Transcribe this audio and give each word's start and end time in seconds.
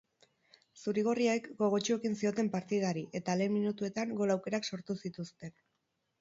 Zuri-gorriek 0.83 1.49
gogotsu 1.59 1.93
ekin 1.97 2.15
zioten 2.21 2.49
partidari 2.55 3.03
eta 3.21 3.37
lehen 3.43 3.55
minutuetan 3.59 4.15
gol 4.23 4.35
aukerak 4.37 4.67
sortu 4.71 4.97
zituzten. 5.05 5.55